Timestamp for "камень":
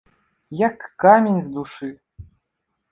1.03-1.39